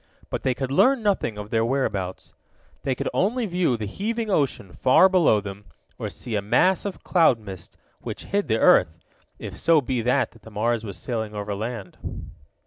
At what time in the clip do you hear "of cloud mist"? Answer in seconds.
6.85-7.77